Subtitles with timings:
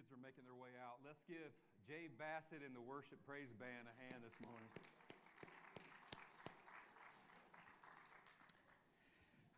[0.00, 0.96] kids are making their way out.
[1.04, 1.52] Let's give
[1.86, 4.68] Jay Bassett and the worship praise band a hand this morning.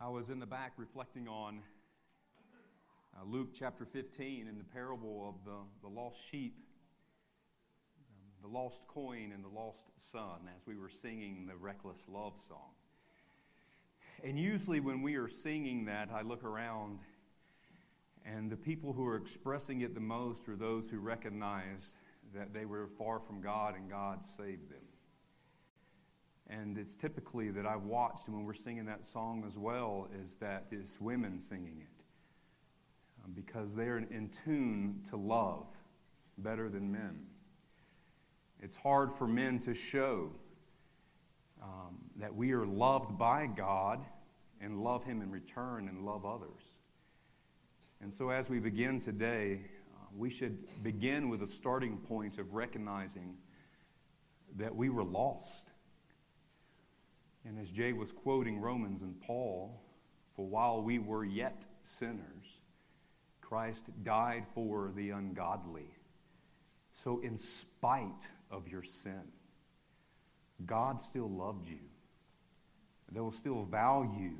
[0.01, 1.61] I was in the back reflecting on
[3.15, 6.57] uh, Luke chapter 15 in the parable of the, the lost sheep,
[8.01, 12.35] um, the lost coin, and the lost son as we were singing the reckless love
[12.49, 12.75] song.
[14.25, 16.99] And usually, when we are singing that, I look around
[18.25, 21.93] and the people who are expressing it the most are those who recognize
[22.35, 24.83] that they were far from God and God saved them.
[26.49, 30.35] And it's typically that I've watched, and when we're singing that song as well, is
[30.37, 32.05] that it's women singing it.
[33.25, 35.67] Um, because they're in tune to love
[36.39, 37.27] better than men.
[38.61, 40.31] It's hard for men to show
[41.63, 44.05] um, that we are loved by God
[44.61, 46.63] and love Him in return and love others.
[48.03, 49.61] And so, as we begin today,
[49.95, 53.37] uh, we should begin with a starting point of recognizing
[54.57, 55.71] that we were lost.
[57.45, 59.81] And as Jay was quoting Romans and Paul,
[60.35, 61.65] for while we were yet
[62.01, 62.59] sinners,
[63.41, 65.87] Christ died for the ungodly.
[66.95, 69.23] So, in spite of your sin,
[70.67, 71.79] God still loved you.
[73.13, 74.39] There will still value.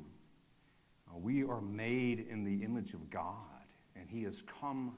[1.07, 3.52] Uh, we are made in the image of God
[3.95, 4.95] and He has come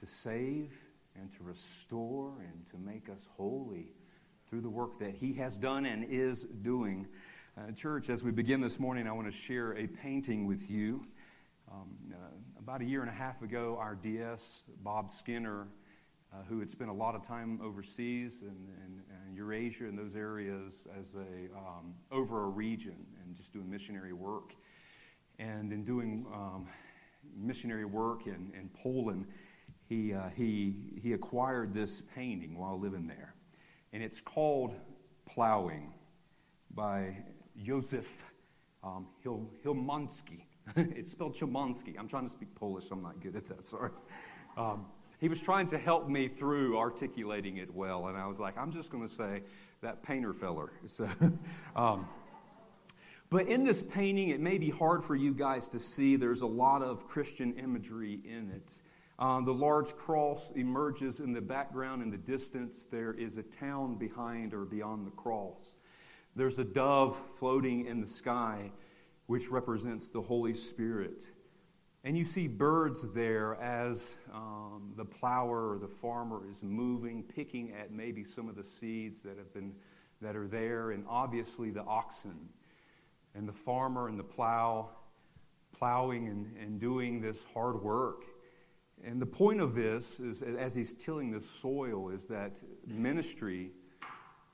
[0.00, 0.72] to save
[1.14, 3.92] and to restore and to make us holy
[4.48, 7.06] through the work that He has done and is doing.
[7.58, 11.02] Uh, church, as we begin this morning, I want to share a painting with you.
[11.72, 12.16] Um, uh,
[12.58, 14.42] about a year and a half ago, our DS,
[14.82, 15.66] Bob Skinner,
[16.32, 19.02] uh, who had spent a lot of time overseas and, and,
[19.34, 24.54] Eurasia and those areas as a um, over a region and just doing missionary work,
[25.38, 26.66] and in doing um,
[27.36, 29.26] missionary work in, in Poland,
[29.88, 33.34] he, uh, he, he acquired this painting while living there.
[33.92, 34.74] And it's called
[35.26, 35.92] Plowing
[36.74, 37.16] by
[37.62, 38.24] Josef
[38.82, 39.48] um, Hil,
[40.76, 41.96] it's spelled Chełmoński.
[41.98, 42.84] I'm trying to speak Polish.
[42.90, 43.64] I'm not good at that.
[43.64, 43.90] Sorry.
[44.56, 44.86] Um,
[45.20, 48.72] he was trying to help me through articulating it well, and I was like, I'm
[48.72, 49.42] just going to say
[49.80, 50.72] that painter feller.
[50.86, 51.08] So,
[51.74, 52.06] um,
[53.28, 56.16] but in this painting, it may be hard for you guys to see.
[56.16, 58.72] There's a lot of Christian imagery in it.
[59.18, 62.86] Um, the large cross emerges in the background in the distance.
[62.90, 65.76] There is a town behind or beyond the cross.
[66.36, 68.70] There's a dove floating in the sky,
[69.26, 71.22] which represents the Holy Spirit.
[72.04, 77.72] And you see birds there as um, the plower or the farmer is moving, picking
[77.72, 79.72] at maybe some of the seeds that have been
[80.22, 82.48] that are there, and obviously the oxen
[83.36, 84.88] and the farmer and the plow,
[85.76, 88.24] plowing and, and doing this hard work.
[89.04, 92.52] And the point of this is, as he's tilling the soil, is that
[92.86, 93.70] ministry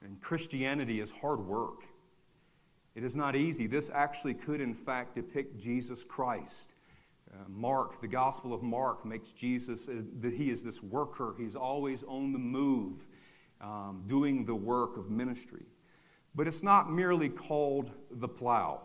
[0.05, 1.85] and Christianity is hard work.
[2.95, 3.67] It is not easy.
[3.67, 6.71] This actually could, in fact, depict Jesus Christ.
[7.33, 9.89] Uh, Mark, the Gospel of Mark, makes Jesus
[10.21, 11.35] that he is this worker.
[11.39, 13.07] He's always on the move,
[13.61, 15.65] um, doing the work of ministry.
[16.35, 18.81] But it's not merely called the plow.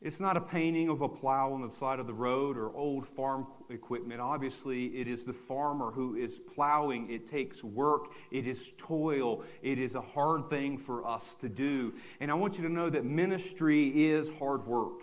[0.00, 3.04] It's not a painting of a plow on the side of the road or old
[3.04, 4.20] farm equipment.
[4.20, 7.10] Obviously, it is the farmer who is plowing.
[7.10, 11.94] It takes work, it is toil, it is a hard thing for us to do.
[12.20, 15.02] And I want you to know that ministry is hard work.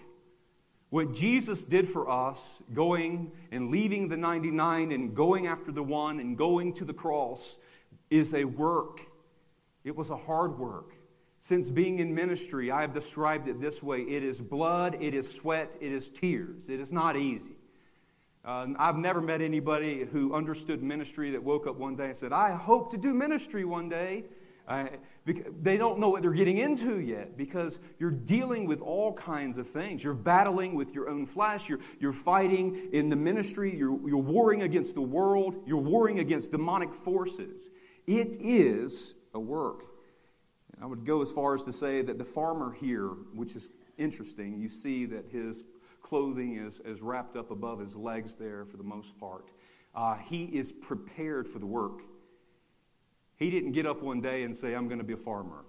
[0.91, 6.21] What Jesus did for us, going and leaving the 99 and going after the one
[6.21, 7.57] and going to the cross,
[8.09, 9.01] is a work.
[9.83, 10.94] It was a hard work.
[11.45, 15.31] Since being in ministry, I have described it this way it is blood, it is
[15.31, 16.69] sweat, it is tears.
[16.69, 17.55] It is not easy.
[18.43, 22.33] Uh, I've never met anybody who understood ministry that woke up one day and said,
[22.33, 24.23] I hope to do ministry one day.
[24.67, 24.85] Uh,
[25.61, 29.69] they don't know what they're getting into yet because you're dealing with all kinds of
[29.69, 30.03] things.
[30.03, 31.69] You're battling with your own flesh.
[31.69, 33.77] You're, you're fighting in the ministry.
[33.77, 35.61] You're, you're warring against the world.
[35.67, 37.69] You're warring against demonic forces.
[38.07, 39.94] It is a work.
[40.81, 44.59] I would go as far as to say that the farmer here, which is interesting,
[44.59, 45.63] you see that his
[46.01, 49.49] clothing is, is wrapped up above his legs there for the most part.
[49.95, 52.01] Uh, he is prepared for the work.
[53.37, 55.65] He didn't get up one day and say, I'm going to be a farmer.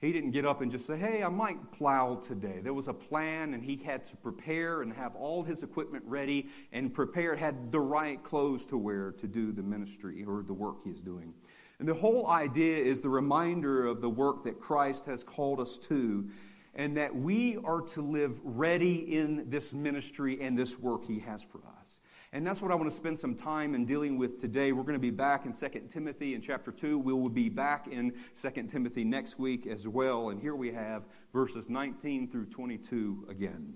[0.00, 2.60] He didn't get up and just say, Hey, I might plow today.
[2.62, 6.48] There was a plan, and he had to prepare and have all his equipment ready
[6.72, 10.82] and prepare, had the right clothes to wear to do the ministry or the work
[10.84, 11.32] he is doing.
[11.78, 15.78] And the whole idea is the reminder of the work that Christ has called us
[15.78, 16.28] to,
[16.74, 21.42] and that we are to live ready in this ministry and this work He has
[21.42, 22.00] for us.
[22.32, 24.72] And that's what I want to spend some time in dealing with today.
[24.72, 26.98] We're going to be back in 2 Timothy in chapter 2.
[26.98, 30.30] We will be back in 2 Timothy next week as well.
[30.30, 33.74] And here we have verses 19 through 22 again.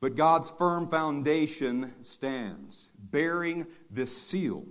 [0.00, 4.64] But God's firm foundation stands, bearing this seal.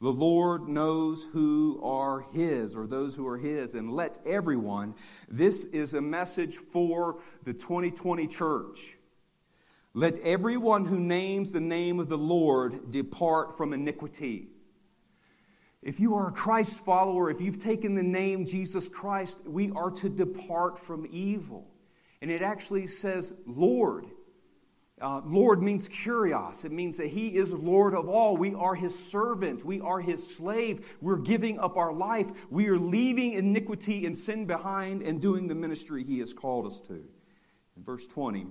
[0.00, 4.94] The Lord knows who are His, or those who are His, and let everyone.
[5.28, 8.96] This is a message for the 2020 church.
[9.94, 14.48] Let everyone who names the name of the Lord depart from iniquity.
[15.80, 19.90] If you are a Christ follower, if you've taken the name Jesus Christ, we are
[19.92, 21.70] to depart from evil.
[22.20, 24.06] And it actually says Lord.
[25.00, 26.64] Uh, Lord means kurios.
[26.64, 28.36] It means that He is Lord of all.
[28.36, 29.64] We are His servant.
[29.64, 30.96] We are His slave.
[31.02, 32.28] We're giving up our life.
[32.48, 36.80] We are leaving iniquity and sin behind and doing the ministry He has called us
[36.82, 36.94] to.
[36.94, 38.46] In verse 20,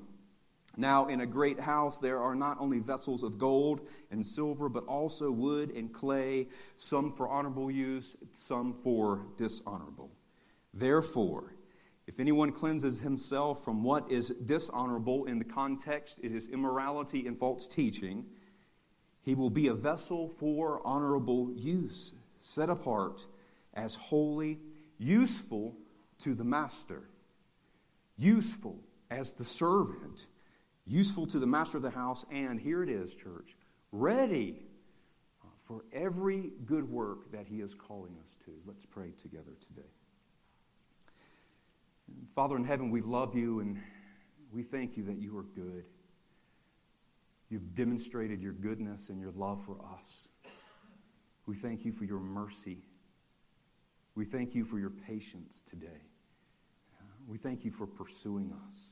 [0.77, 4.86] now, in a great house, there are not only vessels of gold and silver, but
[4.86, 6.47] also wood and clay,
[6.77, 10.12] some for honorable use, some for dishonorable.
[10.74, 11.55] Therefore,
[12.07, 17.38] if anyone cleanses himself from what is dishonorable, in the context, it is immorality and
[17.38, 18.25] false teaching,
[19.22, 23.25] he will be a vessel for honorable use, set apart
[23.74, 24.60] as holy,
[25.00, 25.75] useful
[26.19, 27.10] to the master,
[28.18, 28.80] useful
[29.10, 30.28] as the servant
[30.86, 33.56] useful to the master of the house, and here it is, church,
[33.92, 34.63] ready
[35.44, 38.52] uh, for every good work that he is calling us to.
[38.66, 39.90] Let's pray together today.
[42.36, 43.82] Father in heaven, we love you and
[44.52, 45.86] we thank you that you are good.
[47.50, 50.28] You've demonstrated your goodness and your love for us.
[51.46, 52.80] We thank you for your mercy.
[54.16, 56.02] We thank you for your patience today.
[57.26, 58.90] We thank you for pursuing us.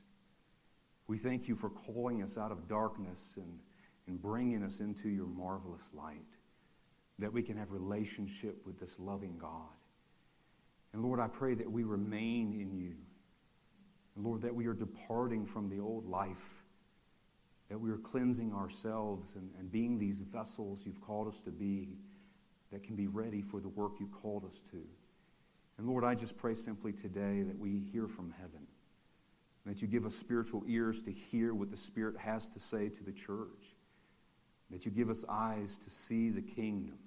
[1.06, 3.58] We thank you for calling us out of darkness and,
[4.06, 6.24] and bringing us into your marvelous light,
[7.18, 9.68] that we can have relationship with this loving God.
[10.94, 12.94] And Lord, I pray that we remain in you.
[14.16, 16.62] Lord, that we are departing from the old life,
[17.68, 21.96] that we are cleansing ourselves and, and being these vessels you've called us to be
[22.70, 24.82] that can be ready for the work you called us to.
[25.78, 28.66] And Lord, I just pray simply today that we hear from heaven
[29.66, 33.02] that you give us spiritual ears to hear what the Spirit has to say to
[33.02, 33.74] the church.
[34.70, 36.98] That you give us eyes to see the kingdom.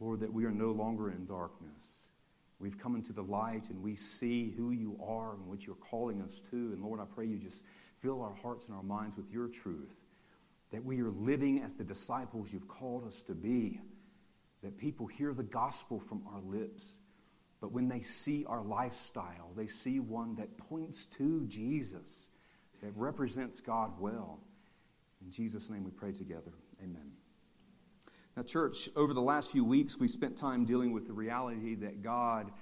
[0.00, 1.97] Lord, that we are no longer in darkness.
[2.60, 6.20] We've come into the light and we see who you are and what you're calling
[6.22, 6.56] us to.
[6.56, 7.62] And Lord, I pray you just
[8.00, 9.94] fill our hearts and our minds with your truth.
[10.72, 13.80] That we are living as the disciples you've called us to be.
[14.62, 16.96] That people hear the gospel from our lips
[17.60, 22.28] but when they see our lifestyle, they see one that points to Jesus,
[22.82, 24.38] that represents God well.
[25.20, 26.52] In Jesus' name we pray together.
[26.82, 27.10] Amen.
[28.38, 32.04] Now, church, over the last few weeks, we spent time dealing with the reality that
[32.04, 32.52] God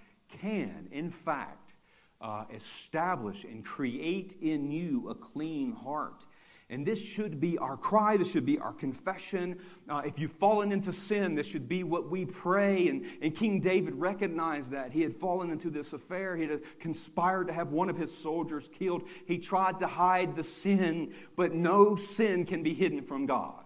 [0.40, 1.74] can, in fact,
[2.22, 6.24] uh, establish and create in you a clean heart.
[6.70, 8.16] And this should be our cry.
[8.16, 9.58] This should be our confession.
[9.86, 12.88] Uh, if you've fallen into sin, this should be what we pray.
[12.88, 14.92] And, and King David recognized that.
[14.92, 16.38] He had fallen into this affair.
[16.38, 19.02] He had conspired to have one of his soldiers killed.
[19.26, 23.65] He tried to hide the sin, but no sin can be hidden from God.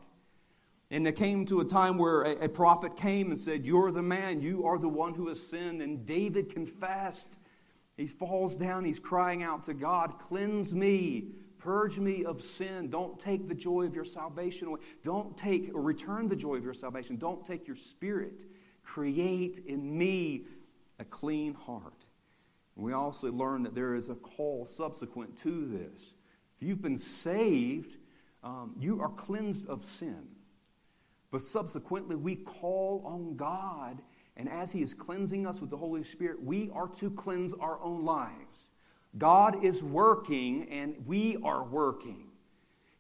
[0.91, 4.03] And it came to a time where a, a prophet came and said, You're the
[4.03, 4.41] man.
[4.41, 5.83] You are the one who has sinned.
[5.83, 7.39] And David confessed.
[7.97, 8.85] He falls down.
[8.85, 11.29] He's crying out to God, Cleanse me
[11.61, 12.89] Purge me of sin.
[12.89, 14.81] Don't take the joy of your salvation away.
[15.05, 17.17] Don't take or return the joy of your salvation.
[17.17, 18.47] Don't take your spirit.
[18.83, 20.47] Create in me
[20.99, 22.07] a clean heart.
[22.77, 26.15] And we also learn that there is a call subsequent to this.
[26.57, 27.99] If you've been saved,
[28.43, 30.29] um, you are cleansed of sin.
[31.31, 34.03] But subsequently, we call on God,
[34.37, 37.81] and as He is cleansing us with the Holy Spirit, we are to cleanse our
[37.81, 38.69] own lives.
[39.19, 42.27] God is working and we are working.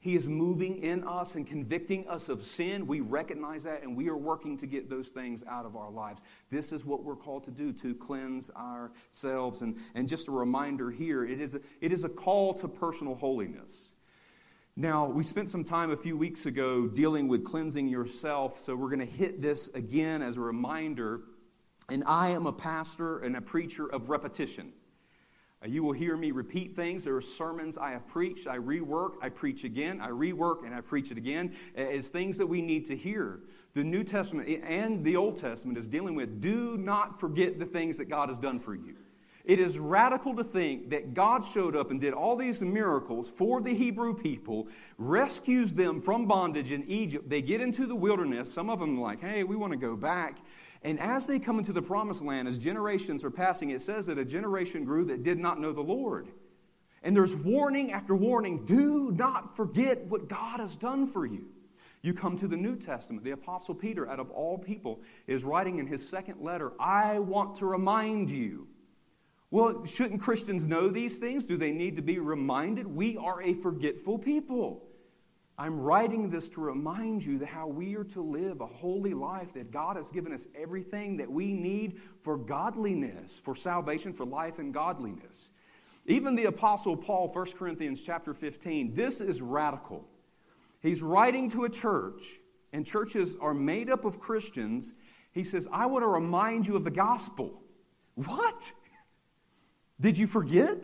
[0.00, 2.87] He is moving in us and convicting us of sin.
[2.87, 6.22] We recognize that and we are working to get those things out of our lives.
[6.50, 9.60] This is what we're called to do to cleanse ourselves.
[9.60, 13.14] And, and just a reminder here it is a, it is a call to personal
[13.14, 13.89] holiness.
[14.80, 18.88] Now, we spent some time a few weeks ago dealing with cleansing yourself, so we're
[18.88, 21.20] going to hit this again as a reminder.
[21.90, 24.72] And I am a pastor and a preacher of repetition.
[25.62, 27.04] Uh, you will hear me repeat things.
[27.04, 28.46] There are sermons I have preached.
[28.46, 32.46] I rework, I preach again, I rework, and I preach it again as things that
[32.46, 33.40] we need to hear.
[33.75, 37.99] The New Testament and the Old Testament is dealing with do not forget the things
[37.99, 38.94] that God has done for you.
[39.44, 43.61] It is radical to think that God showed up and did all these miracles for
[43.61, 44.68] the Hebrew people,
[44.99, 47.28] rescues them from bondage in Egypt.
[47.28, 48.52] They get into the wilderness.
[48.52, 50.38] Some of them are like, hey, we want to go back.
[50.82, 54.18] And as they come into the promised land, as generations are passing, it says that
[54.18, 56.28] a generation grew that did not know the Lord.
[57.02, 61.47] And there's warning after warning do not forget what God has done for you.
[62.02, 65.78] You come to the New Testament, the Apostle Peter, out of all people, is writing
[65.78, 68.66] in his second letter, I want to remind you.
[69.50, 71.42] Well, shouldn't Christians know these things?
[71.45, 72.87] Do they need to be reminded?
[72.87, 74.85] We are a forgetful people.
[75.59, 79.52] I'm writing this to remind you that how we are to live a holy life,
[79.54, 84.59] that God has given us everything that we need for godliness, for salvation, for life
[84.59, 85.50] and godliness.
[86.07, 90.09] Even the apostle Paul, 1 Corinthians chapter 15, this is radical.
[90.80, 92.40] He's writing to a church,
[92.73, 94.95] and churches are made up of Christians.
[95.33, 97.61] He says, I want to remind you of the gospel.
[98.14, 98.73] What?
[100.00, 100.83] Did you forget?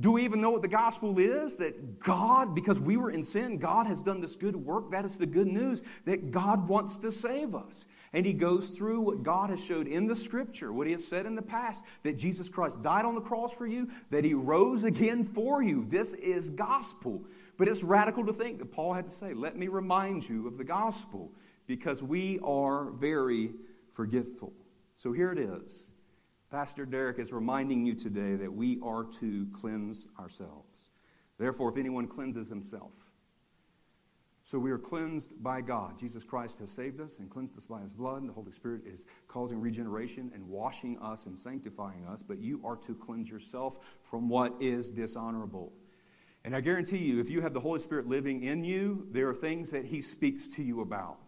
[0.00, 1.56] Do we even know what the gospel is?
[1.56, 4.92] That God, because we were in sin, God has done this good work.
[4.92, 7.86] That is the good news that God wants to save us.
[8.12, 11.26] And he goes through what God has showed in the scripture, what he has said
[11.26, 14.84] in the past, that Jesus Christ died on the cross for you, that he rose
[14.84, 15.84] again for you.
[15.88, 17.24] This is gospel.
[17.56, 20.58] But it's radical to think that Paul had to say, Let me remind you of
[20.58, 21.32] the gospel,
[21.66, 23.50] because we are very
[23.92, 24.52] forgetful.
[24.94, 25.87] So here it is.
[26.50, 30.90] Pastor Derek is reminding you today that we are to cleanse ourselves.
[31.38, 32.92] Therefore, if anyone cleanses himself,
[34.44, 35.98] so we are cleansed by God.
[35.98, 38.26] Jesus Christ has saved us and cleansed us by his blood.
[38.26, 42.22] The Holy Spirit is causing regeneration and washing us and sanctifying us.
[42.22, 45.70] But you are to cleanse yourself from what is dishonorable.
[46.46, 49.34] And I guarantee you, if you have the Holy Spirit living in you, there are
[49.34, 51.27] things that he speaks to you about.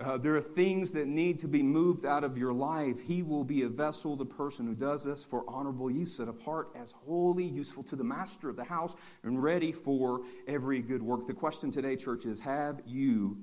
[0.00, 2.98] Uh, there are things that need to be moved out of your life.
[3.00, 6.70] He will be a vessel, the person who does this, for honorable use, set apart
[6.74, 11.26] as holy, useful to the master of the house, and ready for every good work.
[11.26, 13.36] The question today, church, is have you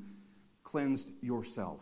[0.64, 1.82] cleansed yourself?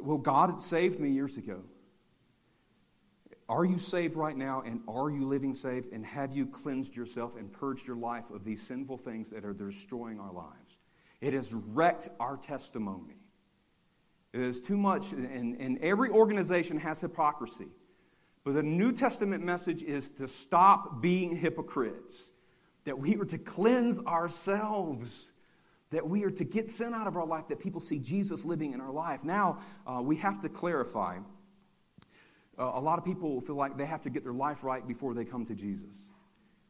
[0.00, 1.60] Well, God had saved me years ago.
[3.48, 7.36] Are you saved right now, and are you living saved, and have you cleansed yourself
[7.36, 10.63] and purged your life of these sinful things that are destroying our lives?
[11.24, 13.16] It has wrecked our testimony.
[14.34, 17.68] It is too much, and, and every organization has hypocrisy.
[18.44, 22.24] But the New Testament message is to stop being hypocrites,
[22.84, 25.32] that we are to cleanse ourselves,
[25.92, 28.74] that we are to get sin out of our life, that people see Jesus living
[28.74, 29.24] in our life.
[29.24, 31.16] Now, uh, we have to clarify.
[32.58, 35.14] Uh, a lot of people feel like they have to get their life right before
[35.14, 35.96] they come to Jesus.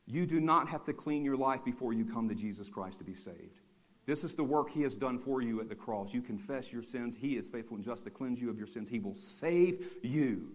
[0.06, 3.04] You do not have to clean your life before you come to Jesus Christ to
[3.04, 3.63] be saved.
[4.06, 6.12] This is the work he has done for you at the cross.
[6.12, 7.16] You confess your sins.
[7.16, 8.88] He is faithful and just to cleanse you of your sins.
[8.88, 10.52] He will save you.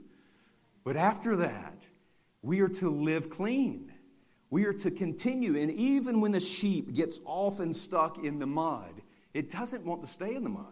[0.83, 1.83] But after that,
[2.41, 3.91] we are to live clean.
[4.51, 5.57] We are to continue.
[5.57, 9.01] And even when the sheep gets often stuck in the mud,
[9.33, 10.65] it doesn't want to stay in the mud.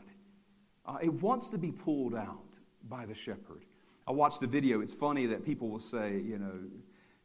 [0.86, 2.46] Uh, it wants to be pulled out
[2.88, 3.65] by the shepherd.
[4.07, 4.81] I watched the video.
[4.81, 6.53] It's funny that people will say, you know,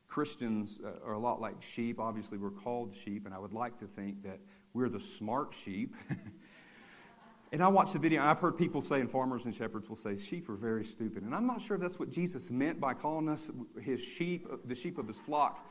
[0.08, 2.00] Christians uh, are a lot like sheep.
[2.00, 4.40] Obviously, we're called sheep, and I would like to think that
[4.74, 5.94] we're the smart sheep.
[7.52, 10.16] and I watched the video, I've heard people say, and farmers and shepherds will say,
[10.16, 11.22] sheep are very stupid.
[11.22, 13.50] And I'm not sure if that's what Jesus meant by calling us
[13.80, 15.66] his sheep, the sheep of his flock.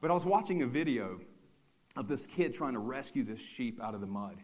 [0.00, 1.20] But I was watching a video
[1.96, 4.36] of this kid trying to rescue this sheep out of the mud.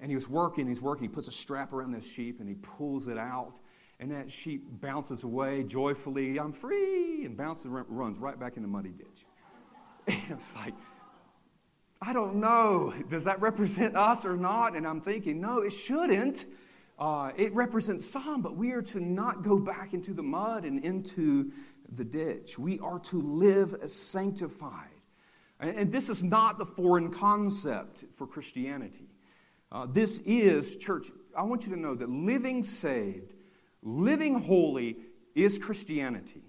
[0.00, 2.56] And he was working, he's working, he puts a strap around this sheep and he
[2.56, 3.52] pulls it out.
[4.00, 8.68] And that sheep bounces away joyfully, I'm free, and bounces, runs right back in the
[8.68, 9.24] muddy ditch.
[10.08, 10.74] And it's like,
[12.06, 12.92] I don't know.
[13.08, 14.76] Does that represent us or not?
[14.76, 16.44] And I'm thinking, no, it shouldn't.
[16.98, 20.84] Uh, it represents some, but we are to not go back into the mud and
[20.84, 21.50] into
[21.96, 22.58] the ditch.
[22.58, 24.90] We are to live as sanctified.
[25.60, 29.08] And, and this is not the foreign concept for Christianity.
[29.72, 33.32] Uh, this is, church, I want you to know that living saved,
[33.82, 34.98] living holy
[35.34, 36.42] is Christianity.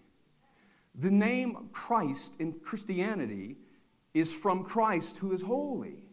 [0.95, 3.55] The name Christ in Christianity
[4.15, 6.05] is from Christ who is holy.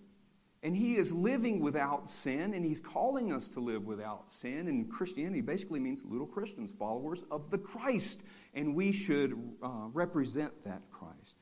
[0.64, 4.68] And he is living without sin, and he's calling us to live without sin.
[4.68, 8.21] And Christianity basically means little Christians, followers of the Christ.
[8.54, 9.32] And we should
[9.62, 11.37] uh, represent that Christ.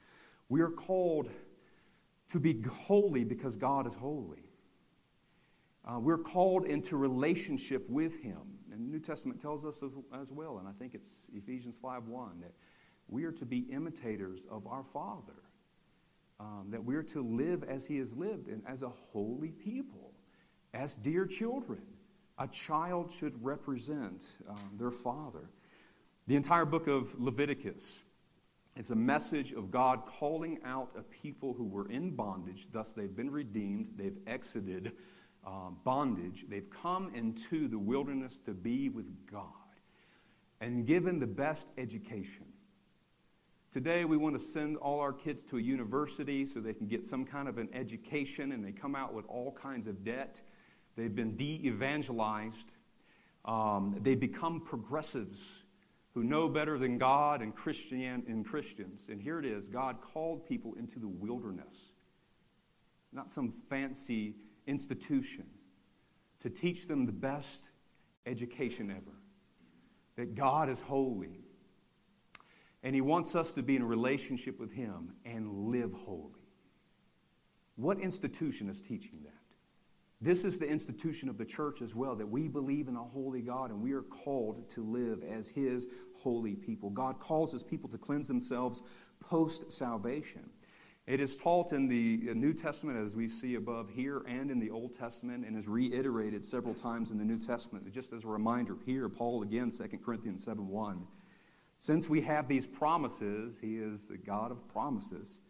[0.49, 1.29] We are called
[2.31, 4.45] to be holy because God is holy.
[5.85, 8.41] Uh, we're called into relationship with him.
[8.71, 12.07] And the New Testament tells us as, as well, and I think it's Ephesians 5
[12.07, 12.53] 1, that
[13.09, 15.43] we are to be imitators of our Father
[16.41, 20.13] um, that we're to live as he has lived and as a holy people,
[20.75, 21.83] as dear children.
[22.39, 25.51] A child should represent um, their father.
[26.27, 28.01] The entire book of Leviticus.
[28.77, 32.69] It's a message of God calling out a people who were in bondage.
[32.73, 33.89] Thus, they've been redeemed.
[33.97, 34.93] They've exited
[35.47, 36.47] um, bondage.
[36.49, 39.45] They've come into the wilderness to be with God
[40.61, 42.47] and given the best education.
[43.73, 47.07] Today, we want to send all our kids to a university so they can get
[47.07, 50.41] some kind of an education, and they come out with all kinds of debt.
[50.97, 52.73] They've been de evangelized.
[53.45, 55.63] Um, they become progressives
[56.15, 59.07] who know better than God and, Christian, and Christians.
[59.09, 61.93] And here it is God called people into the wilderness,
[63.13, 64.35] not some fancy
[64.67, 65.47] institution,
[66.41, 67.71] to teach them the best
[68.27, 69.17] education ever
[70.17, 71.45] that God is holy.
[72.83, 76.41] And He wants us to be in relationship with Him and live holy.
[77.77, 79.35] What institution is teaching that?
[80.23, 83.41] This is the institution of the church as well, that we believe in a holy
[83.41, 86.91] God and we are called to live as His holy people.
[86.91, 88.83] God calls His people to cleanse themselves
[89.21, 90.49] post salvation.
[91.07, 94.71] It is taught in the New Testament, as we see above here, and in the
[94.71, 97.91] Old Testament, and is reiterated several times in the New Testament.
[97.93, 101.07] Just as a reminder, here, Paul again, 2 Corinthians 7 1.
[101.81, 105.41] Since we have these promises, He is the God of promises.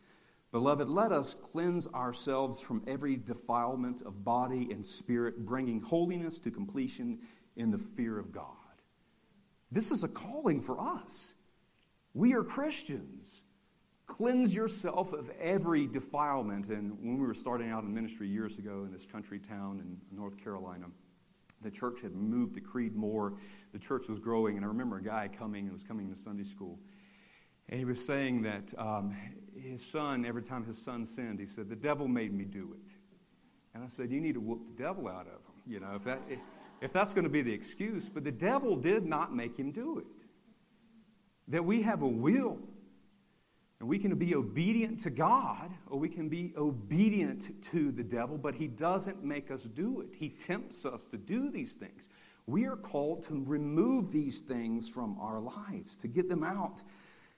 [0.53, 6.51] Beloved, let us cleanse ourselves from every defilement of body and spirit, bringing holiness to
[6.53, 7.19] completion
[7.57, 8.47] in the fear of God.
[9.73, 11.35] This is a calling for us.
[12.15, 13.43] We are Christians.
[14.07, 16.69] Cleanse yourself of every defilement.
[16.69, 20.17] And when we were starting out in ministry years ago in this country town in
[20.17, 20.87] North Carolina,
[21.63, 23.35] the church had moved to more.
[23.73, 26.45] The church was growing, and I remember a guy coming and was coming to Sunday
[26.45, 26.79] school.
[27.69, 29.17] And he was saying that um,
[29.55, 32.95] his son, every time his son sinned, he said, The devil made me do it.
[33.75, 35.63] And I said, You need to whoop the devil out of him.
[35.67, 36.21] You know, if, that,
[36.81, 38.09] if that's going to be the excuse.
[38.09, 40.07] But the devil did not make him do it.
[41.49, 42.59] That we have a will.
[43.81, 48.37] And we can be obedient to God or we can be obedient to the devil,
[48.37, 50.11] but he doesn't make us do it.
[50.15, 52.09] He tempts us to do these things.
[52.47, 56.83] We are called to remove these things from our lives, to get them out,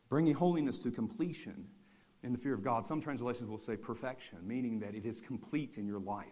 [0.08, 1.64] bringing holiness to completion
[2.24, 2.84] in the fear of God.
[2.84, 6.26] Some translations will say perfection, meaning that it is complete in your life,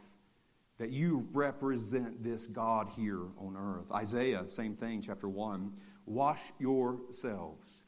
[0.78, 3.90] that you represent this God here on earth.
[3.92, 5.72] Isaiah, same thing, chapter 1.
[6.06, 7.79] Wash yourselves.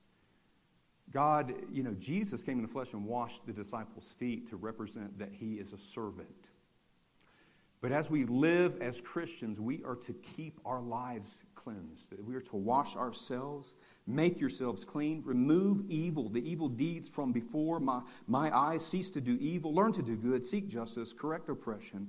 [1.13, 5.19] God, you know, Jesus came in the flesh and washed the disciples' feet to represent
[5.19, 6.29] that he is a servant.
[7.83, 12.15] But as we live as Christians, we are to keep our lives cleansed.
[12.25, 13.75] We are to wash ourselves,
[14.07, 19.21] make yourselves clean, remove evil, the evil deeds from before my, my eyes, cease to
[19.21, 22.07] do evil, learn to do good, seek justice, correct oppression,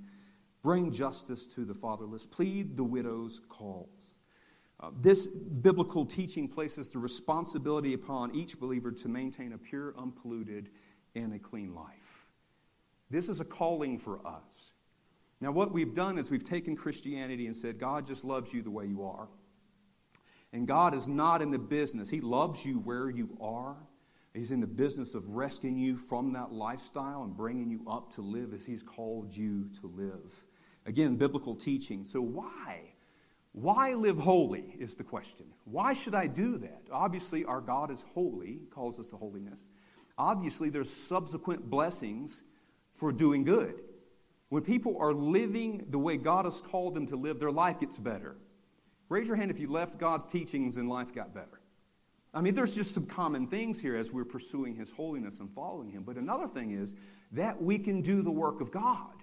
[0.62, 3.88] bring justice to the fatherless, plead the widow's cause.
[5.02, 10.70] This biblical teaching places the responsibility upon each believer to maintain a pure, unpolluted,
[11.16, 12.28] and a clean life.
[13.10, 14.72] This is a calling for us.
[15.40, 18.72] Now, what we've done is we've taken Christianity and said, God just loves you the
[18.72, 19.28] way you are.
[20.54, 23.76] And God is not in the business, He loves you where you are.
[24.34, 28.22] He's in the business of rescuing you from that lifestyle and bringing you up to
[28.22, 30.34] live as He's called you to live.
[30.86, 32.04] Again, biblical teaching.
[32.04, 32.93] So, why?
[33.54, 35.46] Why live holy is the question.
[35.66, 36.82] Why should I do that?
[36.92, 39.68] Obviously, our God is holy, calls us to holiness.
[40.18, 42.42] Obviously, there's subsequent blessings
[42.96, 43.82] for doing good.
[44.50, 47.98] When people are living the way God has called them to live, their life gets
[47.98, 48.36] better.
[49.10, 51.62] Raise your hand if you left God's teachings and life got better.
[52.34, 55.92] I mean, there's just some common things here as we're pursuing His holiness and following
[55.92, 56.02] Him.
[56.04, 56.96] But another thing is
[57.32, 59.14] that we can do the work of God,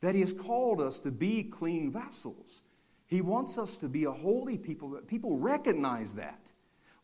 [0.00, 2.62] that He has called us to be clean vessels.
[3.06, 6.50] He wants us to be a holy people, that people recognize that.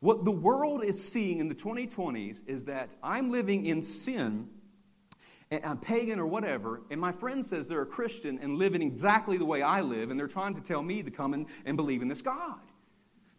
[0.00, 4.48] What the world is seeing in the 2020s is that I'm living in sin
[5.50, 9.36] and I'm pagan or whatever, and my friend says they're a Christian and living exactly
[9.36, 12.02] the way I live, and they're trying to tell me to come and, and believe
[12.02, 12.60] in this God.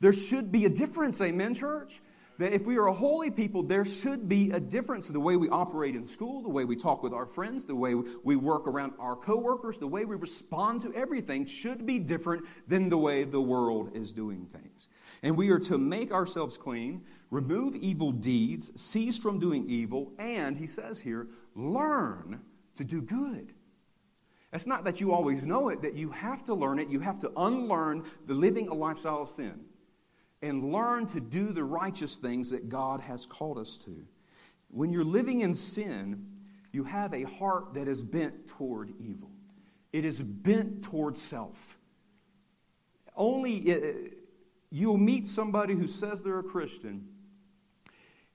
[0.02, 2.02] There should be a difference, amen, church?
[2.42, 5.36] That if we are a holy people, there should be a difference in the way
[5.36, 8.68] we operate in school, the way we talk with our friends, the way we work
[8.68, 13.26] around our coworkers, the way we respond to everything should be different than the way
[13.26, 14.88] the world is doing things.
[15.22, 20.58] And we are to make ourselves clean, remove evil deeds, cease from doing evil, and,
[20.58, 22.42] he says here, learn
[22.76, 23.54] to do good.
[24.52, 26.90] It's not that you always know it, that you have to learn it.
[26.90, 29.60] You have to unlearn the living a lifestyle of sin
[30.42, 33.96] and learn to do the righteous things that God has called us to.
[34.70, 36.26] When you're living in sin,
[36.72, 39.30] you have a heart that is bent toward evil,
[39.94, 41.78] it is bent toward self.
[43.16, 43.92] Only, uh,
[44.70, 47.06] you'll meet somebody who says they're a Christian,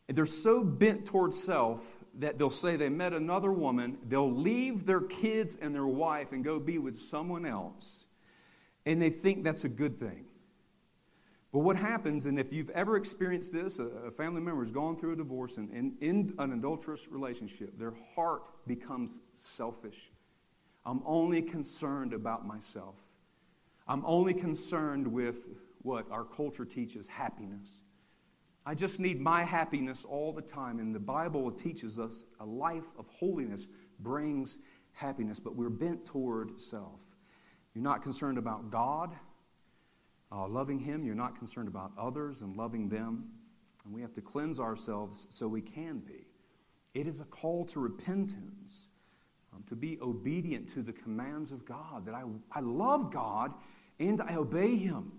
[0.07, 4.87] and they're so bent toward self that they'll say they met another woman, they'll leave
[4.87, 8.05] their kids and their wife and go be with someone else,
[8.85, 10.26] and they think that's a good thing.
[11.57, 15.15] But what happens, and if you've ever experienced this, a, family member has gone through
[15.15, 20.11] a divorce and in an adulterous relationship, their heart becomes selfish.
[20.85, 22.97] I'm only concerned about myself.
[23.89, 25.47] I'm only concerned with
[25.81, 27.69] what our culture teaches happiness.
[28.67, 30.79] I just need my happiness all the time.
[30.79, 33.67] And the Bible teaches us a life of holiness
[34.01, 34.59] brings
[34.93, 37.01] happiness, but we're bent toward self.
[37.75, 39.17] You're not concerned about God,
[40.33, 41.05] uh, loving Him.
[41.05, 43.25] You're not concerned about others and loving them.
[43.85, 46.27] And we have to cleanse ourselves so we can be.
[46.95, 48.89] It is a call to repentance,
[49.53, 53.53] um, to be obedient to the commands of God, that I, I love God
[53.99, 55.13] and I obey Him.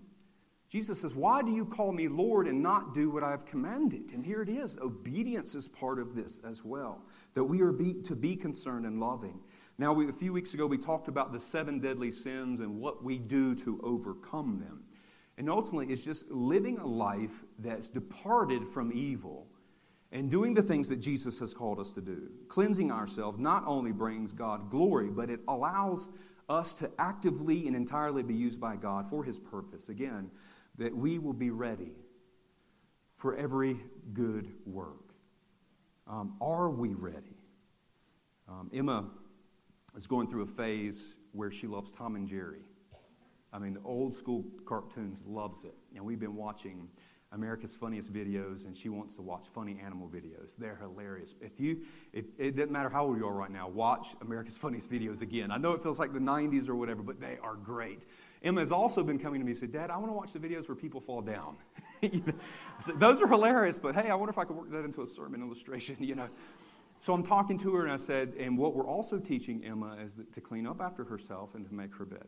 [0.70, 4.12] Jesus says, Why do you call me Lord and not do what I've commanded?
[4.13, 4.78] And here it is.
[4.80, 7.02] Obedience is part of this as well,
[7.36, 9.39] that we are be, to be concerned and loving.
[9.78, 13.04] Now, we, a few weeks ago, we talked about the seven deadly sins and what
[13.04, 14.84] we do to overcome them.
[15.38, 19.47] And ultimately, it's just living a life that's departed from evil
[20.12, 22.30] and doing the things that Jesus has called us to do.
[22.47, 26.08] Cleansing ourselves not only brings God glory, but it allows
[26.50, 29.89] us to actively and entirely be used by God for His purpose.
[29.89, 30.32] Again,
[30.78, 31.91] that we will be ready
[33.17, 33.78] for every
[34.13, 35.13] good work.
[36.08, 37.36] Um, are we ready?
[38.47, 39.06] Um, Emma
[39.95, 42.62] is going through a phase where she loves Tom and Jerry.
[43.58, 45.74] I mean, the old school cartoons loves it.
[45.96, 46.88] And we've been watching
[47.32, 50.56] America's Funniest Videos, and she wants to watch funny animal videos.
[50.60, 51.34] They're hilarious.
[51.41, 51.80] If you,
[52.13, 55.50] if, it doesn't matter how old you are right now, watch America's Funniest Videos again.
[55.50, 58.04] I know it feels like the 90s or whatever, but they are great.
[58.43, 60.39] Emma has also been coming to me and said, Dad, I want to watch the
[60.39, 61.56] videos where people fall down.
[63.00, 65.41] Those are hilarious, but hey, I wonder if I could work that into a sermon
[65.41, 66.30] illustration, you know.
[67.00, 70.13] So I'm talking to her and I said, and what we're also teaching Emma is
[70.32, 72.28] to clean up after herself and to make her bed.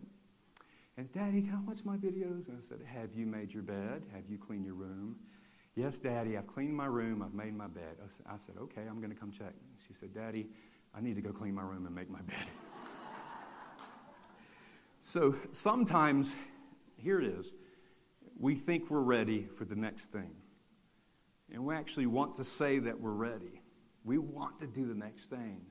[0.99, 2.49] And Daddy, can I watch my videos?
[2.49, 4.01] And I said, Have you made your bed?
[4.13, 5.15] Have you cleaned your room?
[5.73, 7.23] Yes, Daddy, I've cleaned my room.
[7.23, 7.95] I've made my bed.
[8.27, 9.53] I said, Okay, I'm going to come check.
[9.87, 10.47] She said, Daddy,
[10.93, 12.35] I need to go clean my room and make my bed.
[15.01, 16.35] So sometimes,
[16.97, 17.53] here it is,
[18.37, 20.31] we think we're ready for the next thing.
[21.51, 23.61] And we actually want to say that we're ready.
[24.03, 25.61] We want to do the next thing.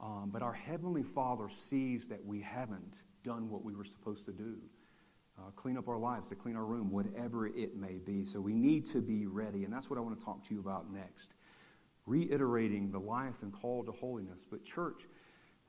[0.00, 4.32] Um, but our Heavenly Father sees that we haven't done what we were supposed to
[4.32, 4.56] do.
[5.38, 8.24] Uh, clean up our lives, to clean our room, whatever it may be.
[8.24, 9.64] So we need to be ready.
[9.64, 11.34] And that's what I want to talk to you about next.
[12.06, 14.46] Reiterating the life and call to holiness.
[14.50, 15.02] But, church,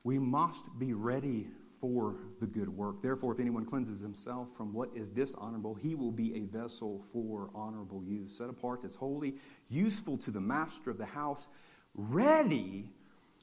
[0.04, 1.48] we must be ready
[1.80, 3.02] for the good work.
[3.02, 7.50] Therefore, if anyone cleanses himself from what is dishonorable, he will be a vessel for
[7.54, 9.34] honorable use, set apart as holy,
[9.68, 11.46] useful to the master of the house,
[11.94, 12.90] ready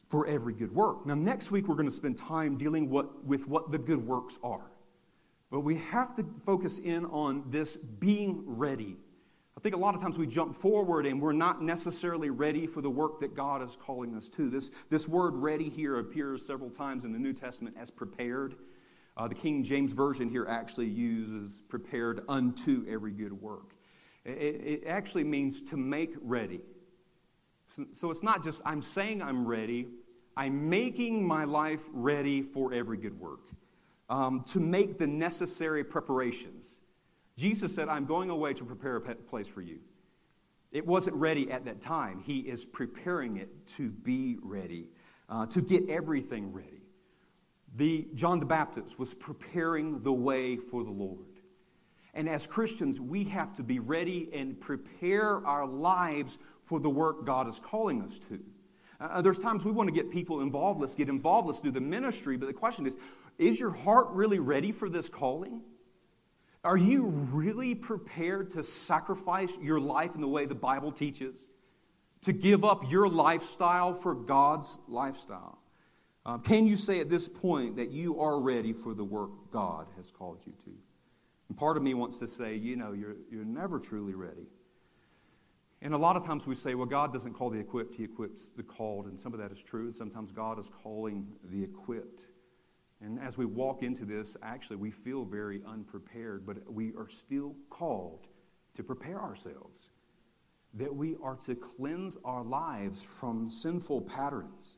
[0.07, 1.05] for every good work.
[1.05, 4.39] Now, next week, we're going to spend time dealing what, with what the good works
[4.43, 4.71] are.
[5.51, 8.97] But we have to focus in on this being ready
[9.57, 12.81] I think a lot of times we jump forward and we're not necessarily ready for
[12.81, 14.51] the work that God is calling us to.
[14.51, 18.53] This, this word ready here appears several times in the New Testament as prepared.
[19.17, 23.73] Uh, the King James Version here actually uses prepared unto every good work.
[24.25, 26.61] It, it actually means to make ready.
[27.67, 29.87] So, so it's not just I'm saying I'm ready,
[30.35, 33.41] I'm making my life ready for every good work.
[34.09, 36.77] Um, to make the necessary preparations.
[37.37, 39.79] Jesus said, I'm going away to prepare a place for you.
[40.71, 42.21] It wasn't ready at that time.
[42.25, 44.87] He is preparing it to be ready,
[45.29, 46.81] uh, to get everything ready.
[47.75, 51.25] The, John the Baptist was preparing the way for the Lord.
[52.13, 57.25] And as Christians, we have to be ready and prepare our lives for the work
[57.25, 58.39] God is calling us to.
[58.99, 60.81] Uh, there's times we want to get people involved.
[60.81, 61.47] Let's get involved.
[61.47, 62.37] Let's do the ministry.
[62.37, 62.95] But the question is
[63.37, 65.61] is your heart really ready for this calling?
[66.63, 71.49] Are you really prepared to sacrifice your life in the way the Bible teaches?
[72.23, 75.59] To give up your lifestyle for God's lifestyle?
[76.25, 79.87] Um, can you say at this point that you are ready for the work God
[79.95, 80.71] has called you to?
[81.47, 84.47] And part of me wants to say, you know, you're, you're never truly ready.
[85.81, 88.49] And a lot of times we say, well, God doesn't call the equipped, He equips
[88.55, 89.05] the called.
[89.05, 89.91] And some of that is true.
[89.91, 92.23] Sometimes God is calling the equipped.
[93.01, 97.55] And as we walk into this, actually, we feel very unprepared, but we are still
[97.69, 98.27] called
[98.75, 99.89] to prepare ourselves.
[100.73, 104.77] That we are to cleanse our lives from sinful patterns.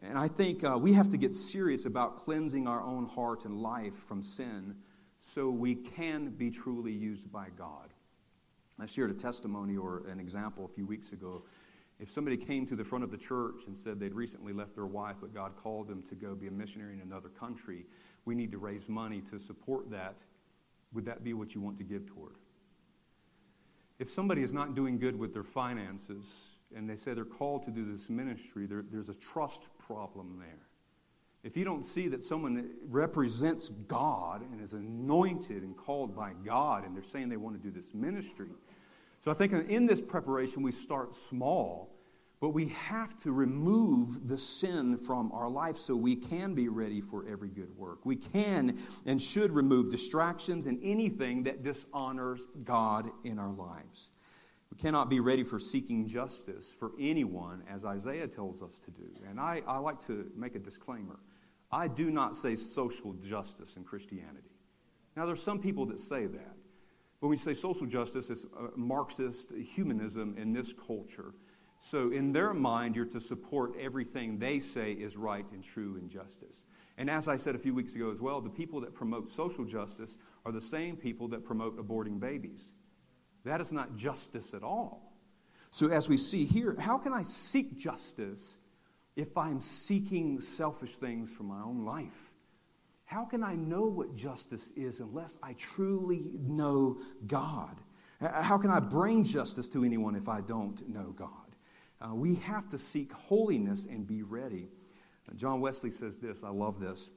[0.00, 3.60] And I think uh, we have to get serious about cleansing our own heart and
[3.60, 4.76] life from sin
[5.18, 7.92] so we can be truly used by God.
[8.80, 11.42] I shared a testimony or an example a few weeks ago.
[11.98, 14.86] If somebody came to the front of the church and said they'd recently left their
[14.86, 17.86] wife, but God called them to go be a missionary in another country,
[18.24, 20.14] we need to raise money to support that.
[20.92, 22.36] Would that be what you want to give toward?
[23.98, 26.26] If somebody is not doing good with their finances
[26.74, 30.68] and they say they're called to do this ministry, there, there's a trust problem there.
[31.42, 36.84] If you don't see that someone represents God and is anointed and called by God,
[36.84, 38.50] and they're saying they want to do this ministry,
[39.28, 41.94] so I think in this preparation we start small,
[42.40, 47.02] but we have to remove the sin from our life so we can be ready
[47.02, 48.06] for every good work.
[48.06, 54.12] We can and should remove distractions and anything that dishonors God in our lives.
[54.70, 59.10] We cannot be ready for seeking justice for anyone, as Isaiah tells us to do.
[59.28, 61.18] And I, I like to make a disclaimer.
[61.70, 64.56] I do not say social justice in Christianity.
[65.16, 66.56] Now, there's some people that say that.
[67.20, 71.34] When we say social justice, it's uh, Marxist humanism in this culture.
[71.80, 76.10] So, in their mind, you're to support everything they say is right and true and
[76.10, 76.64] justice.
[76.96, 79.64] And as I said a few weeks ago as well, the people that promote social
[79.64, 82.72] justice are the same people that promote aborting babies.
[83.44, 85.12] That is not justice at all.
[85.70, 88.56] So, as we see here, how can I seek justice
[89.16, 92.27] if I'm seeking selfish things for my own life?
[93.08, 97.80] How can I know what justice is unless I truly know God?
[98.20, 101.30] How can I bring justice to anyone if I don't know God?
[102.02, 104.68] Uh, we have to seek holiness and be ready.
[105.26, 107.08] Uh, John Wesley says this, I love this.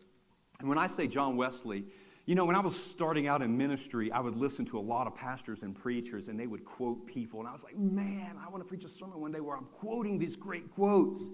[0.62, 1.84] And when I say John Wesley,
[2.26, 5.08] you know, when I was starting out in ministry, I would listen to a lot
[5.08, 7.42] of pastors and preachers, and they would quote people.
[7.42, 9.68] And I was like, man, I want to preach a sermon one day where I'm
[9.74, 11.34] quoting these great quotes.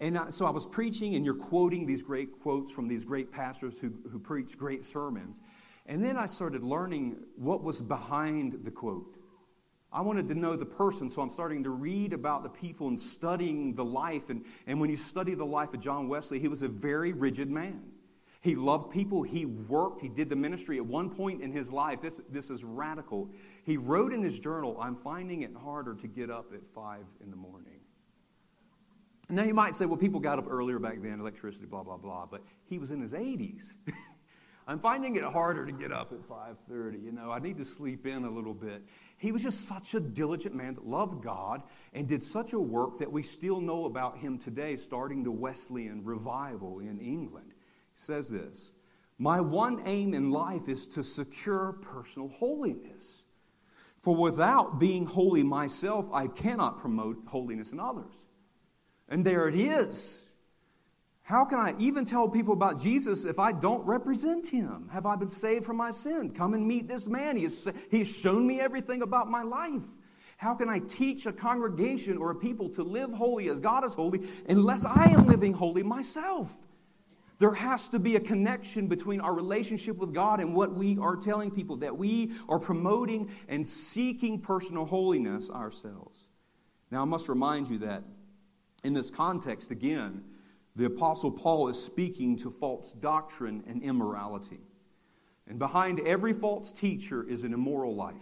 [0.00, 3.32] And uh, so I was preaching, and you're quoting these great quotes from these great
[3.32, 5.40] pastors who, who preach great sermons.
[5.86, 9.16] And then I started learning what was behind the quote.
[9.92, 12.98] I wanted to know the person, so I'm starting to read about the people and
[12.98, 14.28] studying the life.
[14.28, 17.48] And, and when you study the life of John Wesley, he was a very rigid
[17.48, 17.80] man.
[18.42, 19.22] He loved people.
[19.22, 20.02] He worked.
[20.02, 20.76] He did the ministry.
[20.76, 23.30] At one point in his life, this, this is radical.
[23.64, 27.30] He wrote in his journal, I'm finding it harder to get up at 5 in
[27.30, 27.65] the morning.
[29.28, 32.26] Now you might say, well, people got up earlier back then, electricity, blah, blah, blah.
[32.30, 33.72] But he was in his 80s.
[34.68, 37.04] I'm finding it harder to get up at 5:30.
[37.04, 38.82] You know, I need to sleep in a little bit.
[39.16, 41.62] He was just such a diligent man that loved God
[41.92, 46.04] and did such a work that we still know about him today, starting the Wesleyan
[46.04, 47.52] revival in England.
[47.94, 48.72] He says this
[49.18, 53.22] My one aim in life is to secure personal holiness.
[54.02, 58.25] For without being holy myself, I cannot promote holiness in others.
[59.08, 60.24] And there it is.
[61.22, 64.88] How can I even tell people about Jesus if I don't represent him?
[64.92, 66.30] Have I been saved from my sin?
[66.30, 67.36] Come and meet this man.
[67.36, 69.82] He has, he has shown me everything about my life.
[70.36, 73.94] How can I teach a congregation or a people to live holy as God is
[73.94, 76.54] holy unless I am living holy myself?
[77.38, 81.16] There has to be a connection between our relationship with God and what we are
[81.16, 86.18] telling people, that we are promoting and seeking personal holiness ourselves.
[86.90, 88.04] Now, I must remind you that
[88.86, 90.22] in this context, again,
[90.76, 94.60] the Apostle Paul is speaking to false doctrine and immorality.
[95.48, 98.14] And behind every false teacher is an immoral life.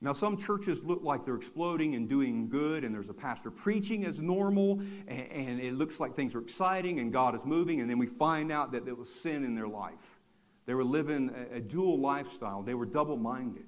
[0.00, 4.04] Now, some churches look like they're exploding and doing good, and there's a pastor preaching
[4.04, 7.90] as normal, and, and, it looks like things are exciting and God is moving, and
[7.90, 10.20] then we find out that there was sin in their life.
[10.66, 13.66] They were living a, a dual lifestyle, they were double minded.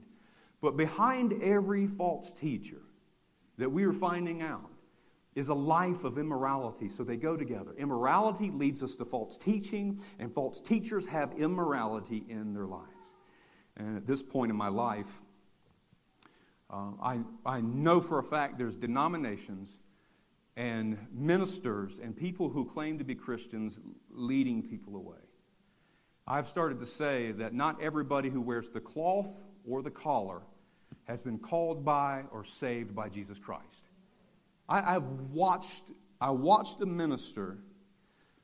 [0.61, 2.83] But behind every false teacher
[3.57, 4.71] that we are finding out
[5.35, 6.89] is a life of immorality.
[6.89, 7.73] So they go together.
[7.79, 12.87] Immorality leads us to false teaching, and false teachers have immorality in their lives.
[13.77, 15.09] And at this point in my life,
[16.69, 19.79] uh, I, I know for a fact there's denominations
[20.57, 25.17] and ministers and people who claim to be Christians leading people away.
[26.27, 30.43] I've started to say that not everybody who wears the cloth or the collar
[31.05, 33.90] has been called by or saved by Jesus Christ.
[34.71, 37.59] I, have watched, I watched a minister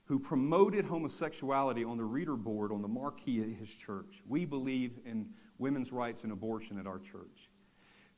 [0.05, 4.23] who promoted homosexuality on the reader board on the marquee at his church.
[4.29, 7.49] We believe in women's rights and abortion at our church.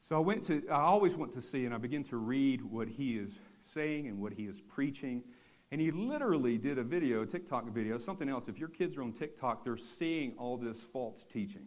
[0.00, 2.88] So I went to, I always went to see, and I begin to read what
[2.88, 5.22] he is saying and what he is preaching.
[5.70, 8.48] And he literally did a video, a TikTok video, something else.
[8.48, 11.66] If your kids are on TikTok, they're seeing all this false teaching.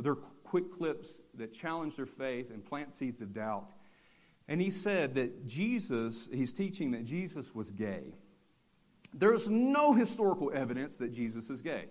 [0.00, 3.70] They're quick clips that challenge their faith and plant seeds of doubt.
[4.50, 8.02] And he said that Jesus, he's teaching that Jesus was gay.
[9.14, 11.84] There's no historical evidence that Jesus is gay.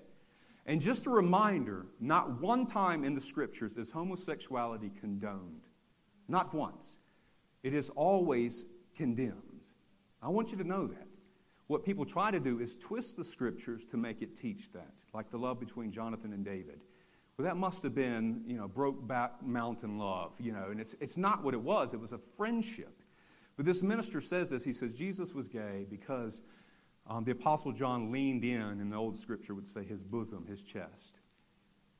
[0.65, 5.61] And just a reminder not one time in the scriptures is homosexuality condoned.
[6.27, 6.97] Not once.
[7.63, 9.63] It is always condemned.
[10.21, 11.07] I want you to know that.
[11.67, 15.31] What people try to do is twist the scriptures to make it teach that, like
[15.31, 16.81] the love between Jonathan and David.
[17.39, 21.15] Well, that must have been, you know, Brokeback Mountain love, you know, and it's, it's
[21.15, 21.93] not what it was.
[21.93, 23.02] It was a friendship.
[23.56, 24.65] But this minister says this.
[24.65, 26.41] He says Jesus was gay because
[27.08, 30.63] um, the Apostle John leaned in, in the old scripture would say his bosom, his
[30.63, 31.21] chest.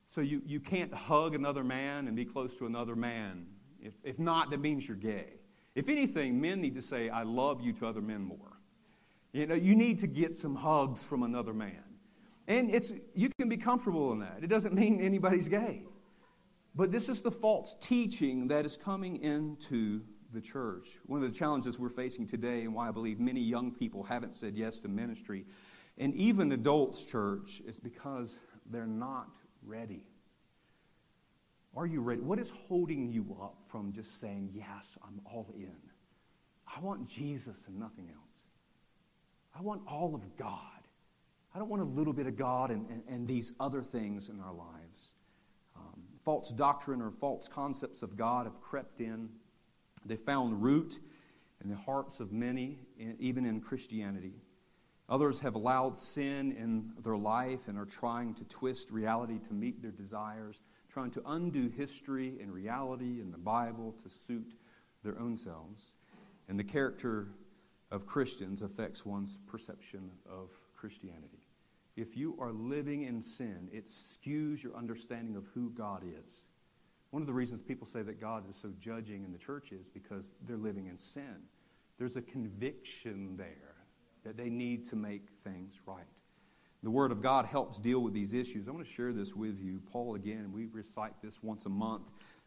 [0.10, 3.46] So you, you can't hug another man and be close to another man.
[3.82, 5.36] If, if not, that means you're gay.
[5.74, 8.60] If anything, men need to say, I love you to other men more.
[9.32, 11.89] You know, you need to get some hugs from another man.
[12.50, 14.40] And it's, you can be comfortable in that.
[14.42, 15.84] It doesn't mean anybody's gay.
[16.74, 20.02] But this is the false teaching that is coming into
[20.34, 20.98] the church.
[21.06, 24.36] One of the challenges we're facing today, and why I believe many young people haven't
[24.36, 25.46] said yes to ministry,
[26.00, 28.40] and even adults, church, is because
[28.72, 29.30] they're not
[29.64, 30.04] ready.
[31.76, 32.22] Are you ready?
[32.22, 35.76] What is holding you up from just saying, Yes, I'm all in?
[36.76, 38.42] I want Jesus and nothing else.
[39.56, 40.79] I want all of God.
[41.54, 44.40] I don't want a little bit of God and, and, and these other things in
[44.40, 45.16] our lives.
[45.76, 49.30] Um, false doctrine or false concepts of God have crept in.
[50.06, 51.00] They found root
[51.64, 52.80] in the hearts of many,
[53.20, 54.34] even in Christianity.
[55.10, 59.82] Others have allowed sin in their life and are trying to twist reality to meet
[59.82, 64.54] their desires, trying to undo history and reality and the Bible to suit
[65.04, 65.94] their own selves.
[66.48, 67.30] And the character
[67.92, 71.39] of Christians affects one's perception of Christianity.
[72.00, 76.44] If you are living in sin, it skews your understanding of who God is.
[77.12, 79.90] One of the reasons people say that God is so judging in the church is
[79.90, 81.44] because they're living in sin.
[81.98, 83.76] There's a conviction there
[84.24, 86.06] that they need to make things right.
[86.84, 88.70] The Word of God helps deal with these issues.
[88.70, 89.82] I want to share this with you.
[89.92, 92.04] Paul, again, we recite this once a month,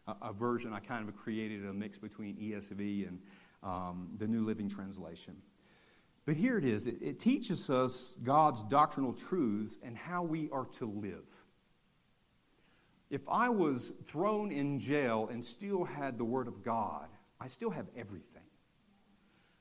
[0.07, 3.19] a, a version I kind of created a mix between ESV and
[3.61, 5.35] um, the New Living Translation.
[6.25, 10.65] But here it is it, it teaches us God's doctrinal truths and how we are
[10.77, 11.25] to live.
[13.09, 17.07] If I was thrown in jail and still had the Word of God,
[17.39, 18.41] I still have everything.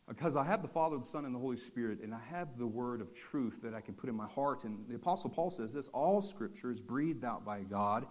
[0.09, 2.67] Because I have the Father, the Son, and the Holy Spirit, and I have the
[2.67, 4.65] Word of truth that I can put in my heart.
[4.65, 8.07] And the Apostle Paul says this all Scripture is breathed out by God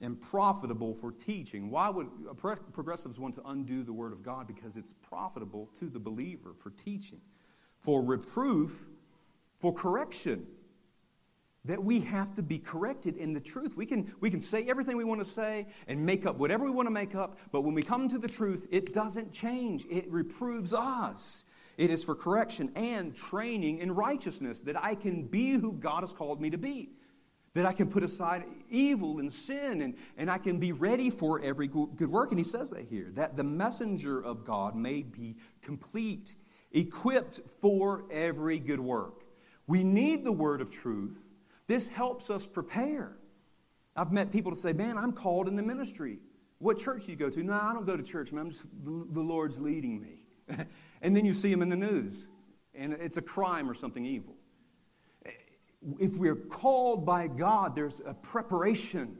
[0.00, 1.70] and profitable for teaching.
[1.70, 2.08] Why would
[2.72, 4.46] progressives want to undo the Word of God?
[4.46, 7.20] Because it's profitable to the believer for teaching,
[7.80, 8.86] for reproof,
[9.60, 10.46] for correction.
[11.64, 13.76] That we have to be corrected in the truth.
[13.76, 16.70] We can, we can say everything we want to say and make up whatever we
[16.70, 19.84] want to make up, but when we come to the truth, it doesn't change.
[19.90, 21.44] It reproves us.
[21.76, 26.12] It is for correction and training in righteousness that I can be who God has
[26.12, 26.90] called me to be
[27.58, 31.40] that I can put aside evil and sin and, and I can be ready for
[31.40, 32.30] every good work.
[32.30, 36.34] And he says that here that the messenger of God may be complete,
[36.72, 39.24] equipped for every good work.
[39.66, 41.18] We need the word of truth.
[41.66, 43.16] This helps us prepare.
[43.96, 46.18] I've met people to say, Man, I'm called in the ministry.
[46.58, 47.42] What church do you go to?
[47.42, 48.46] No, I don't go to church, man.
[48.46, 50.24] I'm just, the Lord's leading me.
[51.02, 52.26] and then you see them in the news,
[52.74, 54.34] and it's a crime or something evil
[55.98, 59.16] if we're called by God, there's a preparation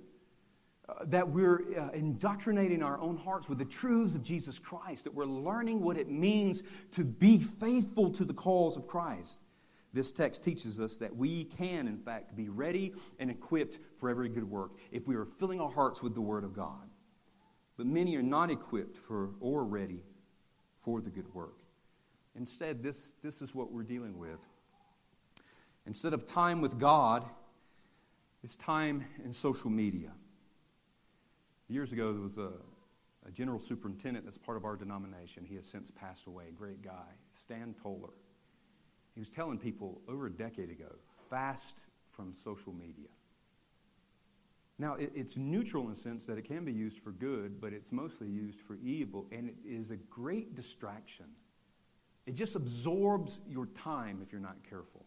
[1.07, 5.27] that we're uh, indoctrinating our own hearts with the truths of Jesus Christ, that we're
[5.27, 9.43] learning what it means to be faithful to the calls of Christ.
[9.93, 14.29] This text teaches us that we can, in fact, be ready and equipped for every
[14.29, 16.89] good work if we are filling our hearts with the Word of God.
[17.77, 20.03] But many are not equipped for or ready
[20.83, 21.61] for the good work.
[22.35, 24.41] Instead, this, this is what we're dealing with.
[25.87, 27.25] Instead of time with God,
[28.45, 30.13] it's time in social media.
[31.69, 32.51] Years ago, there was a,
[33.27, 35.45] a general superintendent that's part of our denomination.
[35.45, 38.15] He has since passed away, great guy, Stan Toller.
[39.15, 40.95] He was telling people over a decade ago
[41.29, 41.77] fast
[42.11, 43.09] from social media.
[44.79, 47.73] Now, it, it's neutral in the sense that it can be used for good, but
[47.73, 51.27] it's mostly used for evil, and it is a great distraction.
[52.27, 55.05] It just absorbs your time if you're not careful.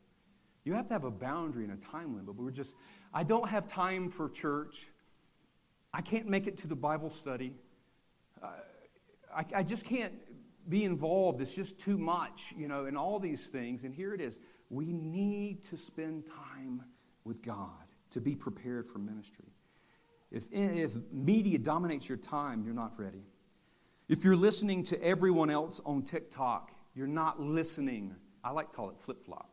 [0.64, 2.26] You have to have a boundary and a time limit.
[2.26, 2.76] But we're just,
[3.14, 4.88] I don't have time for church.
[5.94, 7.54] I can't make it to the Bible study.
[8.42, 8.48] Uh,
[9.36, 10.14] I, I just can't
[10.70, 11.42] be involved.
[11.42, 13.84] It's just too much, you know, and all these things.
[13.84, 14.40] And here it is.
[14.70, 16.84] We need to spend time
[17.24, 17.70] with God
[18.12, 19.46] to be prepared for ministry.
[20.32, 23.26] If, if media dominates your time, you're not ready.
[24.08, 28.16] If you're listening to everyone else on TikTok, you're not listening.
[28.44, 29.50] I like to call it flip flop.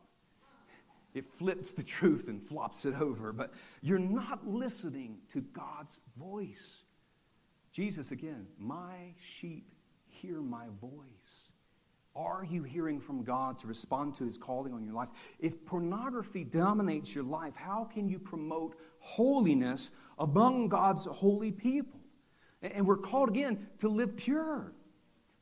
[1.13, 6.83] It flips the truth and flops it over, but you're not listening to God's voice.
[7.71, 9.73] Jesus, again, my sheep
[10.07, 11.49] hear my voice.
[12.15, 15.09] Are you hearing from God to respond to his calling on your life?
[15.39, 21.99] If pornography dominates your life, how can you promote holiness among God's holy people?
[22.61, 24.73] And we're called again to live pure.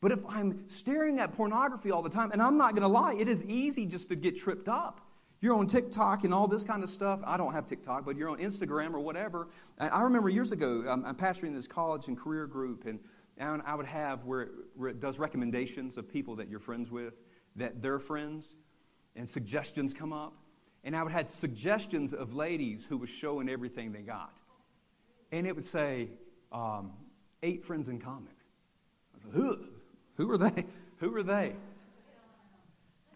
[0.02, 3.16] But if I'm staring at pornography all the time, and I'm not going to lie,
[3.16, 5.02] it is easy just to get tripped up.
[5.40, 7.20] You're on TikTok and all this kind of stuff.
[7.24, 9.48] I don't have TikTok, but you're on Instagram or whatever.
[9.78, 13.00] I remember years ago, I'm, I'm pastoring this college and career group, and,
[13.38, 16.90] and I would have where it, where it does recommendations of people that you're friends
[16.90, 17.14] with,
[17.56, 18.56] that they're friends,
[19.16, 20.34] and suggestions come up.
[20.84, 24.34] And I would have suggestions of ladies who was showing everything they got.
[25.32, 26.08] And it would say,
[26.52, 26.94] um,
[27.44, 28.32] eight friends in common.
[29.14, 29.60] I was like,
[30.16, 30.66] who are they?
[31.00, 31.54] Who are they?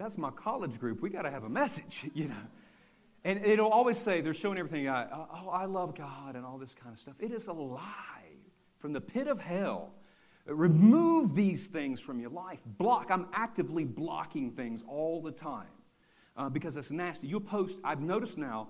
[0.02, 1.00] That's my college group.
[1.00, 2.48] We got to have a message, you know.
[3.24, 4.90] And it'll always say they're showing everything.
[4.90, 7.14] I, oh, I love God and all this kind of stuff.
[7.20, 7.82] It is a lie
[8.80, 9.94] from the pit of hell.
[10.48, 12.62] Remove these things from your life.
[12.66, 13.08] Block.
[13.12, 15.68] I'm actively blocking things all the time
[16.36, 17.28] uh, because it's nasty.
[17.28, 18.70] You'll post, I've noticed now,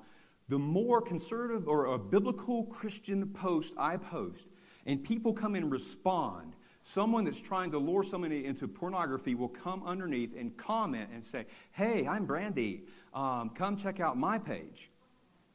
[0.49, 4.47] the more conservative or a biblical Christian post I post,
[4.85, 9.83] and people come and respond, Someone that's trying to lure somebody into pornography will come
[9.85, 12.83] underneath and comment and say, Hey, I'm Brandy.
[13.13, 14.89] Um, come check out my page.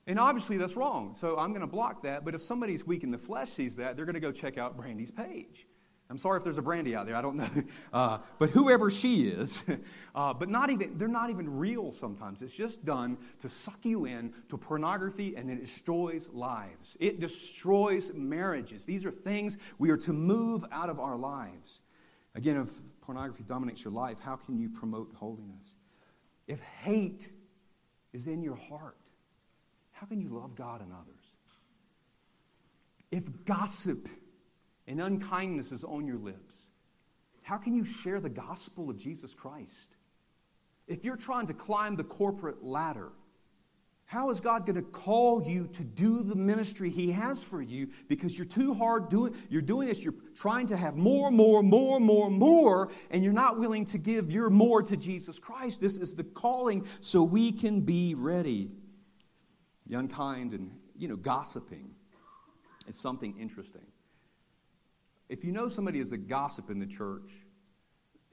[0.07, 1.17] And obviously that's wrong.
[1.19, 2.25] So I'm going to block that.
[2.25, 4.77] But if somebody's weak in the flesh sees that, they're going to go check out
[4.77, 5.67] Brandy's page.
[6.09, 7.17] I'm sorry if there's a Brandy out there.
[7.17, 7.49] I don't know.
[7.93, 9.65] Uh, but whoever she is,
[10.15, 12.43] uh, but not even, they're not even real sometimes.
[12.43, 16.97] It's just done to suck you in to pornography and it destroys lives.
[17.01, 18.85] It destroys marriages.
[18.85, 21.81] These are things we are to move out of our lives.
[22.35, 25.75] Again, if pornography dominates your life, how can you promote holiness?
[26.47, 27.31] If hate
[28.13, 29.09] is in your heart,
[29.93, 31.25] how can you love God and others?
[33.11, 34.07] If gossip
[34.87, 36.57] and unkindness is on your lips,
[37.43, 39.97] how can you share the gospel of Jesus Christ?
[40.87, 43.11] If you're trying to climb the corporate ladder,
[44.05, 47.89] how is God going to call you to do the ministry He has for you
[48.09, 51.99] because you're too hard doing you're doing this, you're trying to have more, more, more,
[51.99, 55.81] more, more, and you're not willing to give your more to Jesus Christ.
[55.81, 58.71] This is the calling so we can be ready.
[59.89, 61.91] The unkind and you know, gossiping
[62.87, 63.87] is something interesting.
[65.29, 67.31] If you know somebody is a gossip in the church,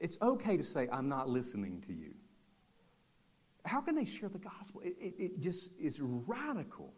[0.00, 2.14] it's okay to say, I'm not listening to you.
[3.64, 4.82] How can they share the gospel?
[4.82, 6.92] It, it, it just is radical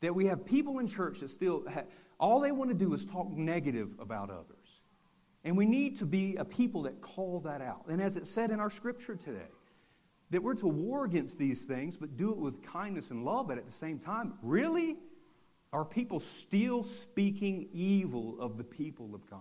[0.00, 1.86] that we have people in church that still, have,
[2.20, 4.82] all they want to do is talk negative about others.
[5.44, 7.86] And we need to be a people that call that out.
[7.88, 9.48] And as it said in our scripture today,
[10.30, 13.58] that we're to war against these things, but do it with kindness and love, but
[13.58, 14.96] at the same time, really?
[15.72, 19.40] Are people still speaking evil of the people of God?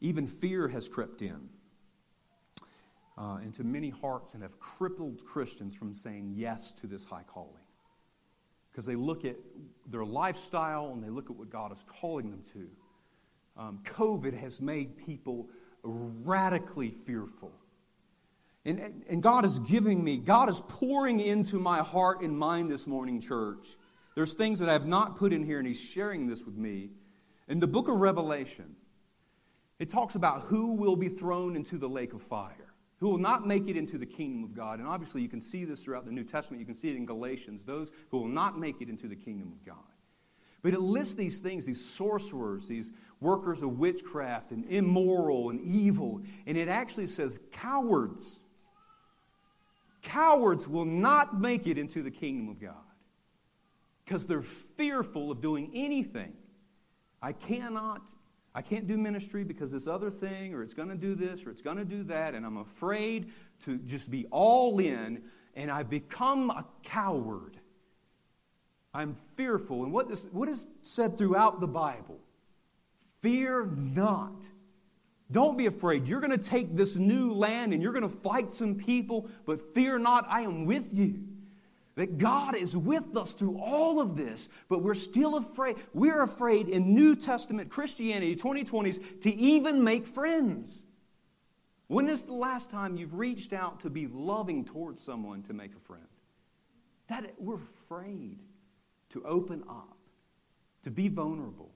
[0.00, 1.48] Even fear has crept in
[3.18, 7.52] uh, into many hearts and have crippled Christians from saying yes to this high calling.
[8.70, 9.36] Because they look at
[9.90, 12.68] their lifestyle and they look at what God is calling them to.
[13.60, 15.48] Um, COVID has made people
[15.82, 17.50] radically fearful.
[18.64, 22.86] And, and God is giving me, God is pouring into my heart and mind this
[22.86, 23.76] morning, church
[24.18, 26.90] there's things that I have not put in here, and he's sharing this with me.
[27.46, 28.74] In the book of Revelation,
[29.78, 33.46] it talks about who will be thrown into the lake of fire, who will not
[33.46, 34.80] make it into the kingdom of God.
[34.80, 36.58] And obviously, you can see this throughout the New Testament.
[36.58, 39.52] You can see it in Galatians, those who will not make it into the kingdom
[39.52, 39.76] of God.
[40.62, 42.90] But it lists these things, these sorcerers, these
[43.20, 46.22] workers of witchcraft, and immoral and evil.
[46.44, 48.40] And it actually says cowards.
[50.02, 52.87] Cowards will not make it into the kingdom of God
[54.08, 56.32] because they're fearful of doing anything.
[57.20, 58.08] I cannot,
[58.54, 61.50] I can't do ministry because this other thing, or it's going to do this, or
[61.50, 63.30] it's going to do that, and I'm afraid
[63.64, 65.22] to just be all in,
[65.54, 67.58] and I've become a coward.
[68.94, 69.84] I'm fearful.
[69.84, 72.18] And what is, what is said throughout the Bible?
[73.20, 74.42] Fear not.
[75.30, 76.08] Don't be afraid.
[76.08, 79.74] You're going to take this new land and you're going to fight some people, but
[79.74, 81.27] fear not, I am with you.
[81.98, 85.74] That God is with us through all of this, but we're still afraid.
[85.92, 90.84] We're afraid in New Testament Christianity 2020s to even make friends.
[91.88, 95.72] When is the last time you've reached out to be loving towards someone to make
[95.74, 96.06] a friend?
[97.08, 98.38] That we're afraid
[99.10, 99.96] to open up,
[100.84, 101.72] to be vulnerable,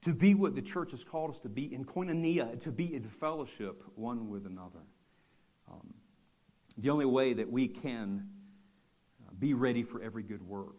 [0.00, 3.04] to be what the church has called us to be in koinonia, to be in
[3.04, 4.82] fellowship one with another.
[5.70, 5.94] Um,
[6.78, 8.28] the only way that we can
[9.42, 10.78] be ready for every good work.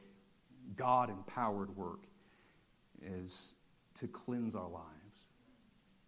[0.78, 2.06] God empowered work
[3.06, 3.56] is
[3.96, 4.88] to cleanse our lives,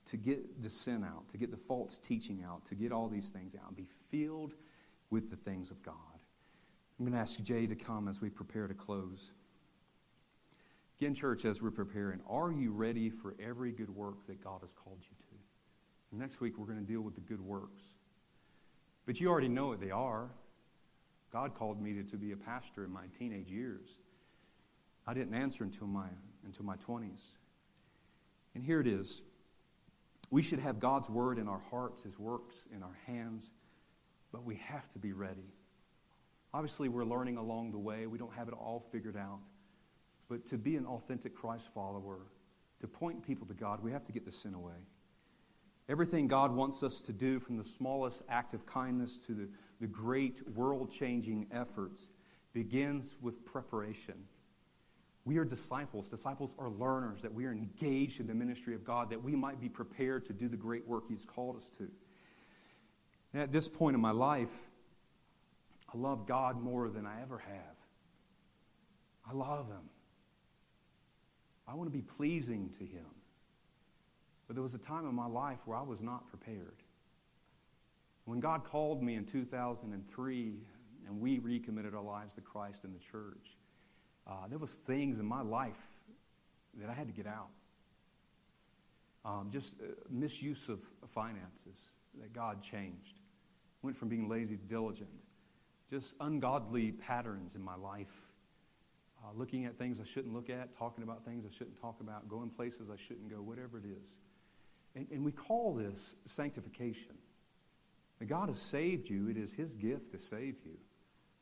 [0.06, 3.30] to get the sin out, to get the false teaching out, to get all these
[3.30, 4.54] things out, and be filled
[5.10, 5.96] with the things of God.
[6.98, 9.32] I'm going to ask Jay to come as we prepare to close.
[10.98, 14.72] Again, church, as we're preparing, are you ready for every good work that God has
[14.72, 16.18] called you to?
[16.18, 17.84] Next week, we're going to deal with the good works.
[19.06, 20.30] But you already know what they are.
[21.36, 23.90] God called me to, to be a pastor in my teenage years.
[25.06, 26.08] I didn't answer until my,
[26.46, 27.32] until my 20s.
[28.56, 29.22] And here it is.
[30.32, 33.52] We should have God's word in our hearts, His works in our hands,
[34.32, 35.52] but we have to be ready.
[36.54, 38.08] Obviously, we're learning along the way.
[38.08, 39.42] We don't have it all figured out.
[40.30, 42.20] But to be an authentic Christ follower,
[42.80, 44.80] to point people to God, we have to get the sin away.
[45.90, 49.50] Everything God wants us to do, from the smallest act of kindness to the,
[49.80, 52.10] the great world changing efforts,
[52.54, 54.16] begins with preparation.
[55.26, 56.08] We are disciples.
[56.08, 59.60] Disciples are learners, that we are engaged in the ministry of God, that we might
[59.60, 61.90] be prepared to do the great work He's called us to.
[63.34, 64.54] And at this point in my life,
[65.94, 67.76] I love God more than I ever have.
[69.30, 69.90] I love Him.
[71.68, 73.06] I want to be pleasing to Him.
[74.48, 76.84] But there was a time in my life where I was not prepared.
[78.26, 80.54] When God called me in 2003
[81.08, 83.58] and we recommitted our lives to Christ and the church,
[84.28, 85.74] uh, there was things in my life
[86.80, 87.50] that I had to get out.
[89.24, 90.80] Um, just uh, misuse of
[91.14, 91.78] finances
[92.20, 93.20] that God changed.
[93.82, 95.10] Went from being lazy to diligent
[95.90, 98.08] just ungodly patterns in my life.
[99.24, 102.28] Uh, looking at things I shouldn't look at, talking about things I shouldn't talk about,
[102.28, 104.10] going places I shouldn't go, whatever it is.
[104.96, 107.16] And, and we call this sanctification.
[108.20, 110.78] That God has saved you, it is His gift to save you.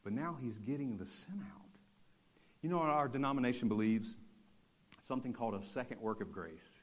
[0.04, 1.62] But now He's getting the sin out.
[2.62, 4.16] You know, our denomination believes
[5.00, 6.82] something called a second work of grace.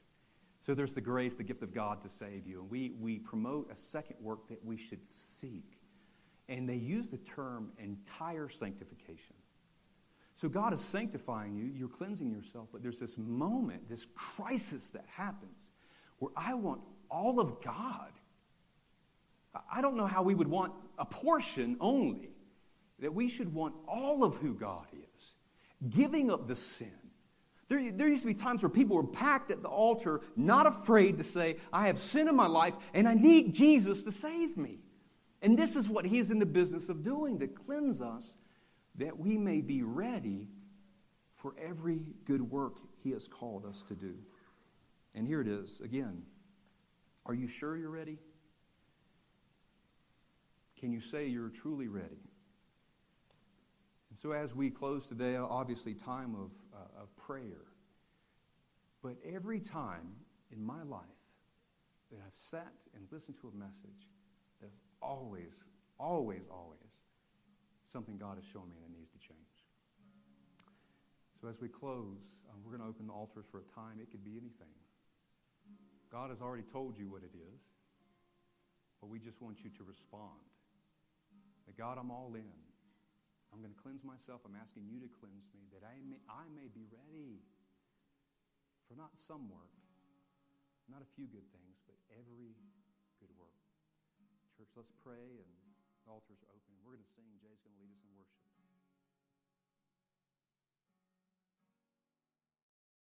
[0.65, 2.61] So there's the grace, the gift of God to save you.
[2.61, 5.79] And we, we promote a second work that we should seek.
[6.47, 9.35] And they use the term entire sanctification.
[10.35, 15.05] So God is sanctifying you, you're cleansing yourself, but there's this moment, this crisis that
[15.07, 15.57] happens
[16.19, 18.11] where I want all of God.
[19.71, 22.29] I don't know how we would want a portion only,
[22.99, 25.33] that we should want all of who God is,
[25.89, 26.91] giving up the sin.
[27.67, 31.17] There, there used to be times where people were packed at the altar, not afraid
[31.17, 34.79] to say, I have sin in my life and I need Jesus to save me.
[35.41, 38.33] And this is what he is in the business of doing to cleanse us
[38.95, 40.49] that we may be ready
[41.35, 44.15] for every good work he has called us to do.
[45.15, 46.23] And here it is again.
[47.25, 48.19] Are you sure you're ready?
[50.81, 52.17] Can you say you're truly ready?
[54.09, 57.69] And so, as we close today, obviously, time of, uh, of prayer.
[59.03, 60.09] But every time
[60.51, 61.01] in my life
[62.11, 64.09] that I've sat and listened to a message,
[64.59, 65.63] there's always,
[65.99, 66.79] always, always
[67.87, 69.37] something God has shown me that needs to change.
[71.39, 73.99] So as we close, um, we're going to open the altars for a time.
[74.01, 74.73] It could be anything.
[76.11, 77.61] God has already told you what it is,
[78.99, 80.50] but we just want you to respond.
[81.71, 82.59] That God, I'm all in.
[83.55, 84.43] I'm going to cleanse myself.
[84.43, 87.39] I'm asking you to cleanse me that I may, I may be ready
[88.91, 89.71] for not some work,
[90.91, 92.59] not a few good things, but every
[93.23, 93.55] good work.
[94.59, 95.51] Church, let's pray, and
[96.03, 96.75] the altar's are open.
[96.83, 97.39] We're going to sing.
[97.39, 98.20] Jay's going to lead us in worship.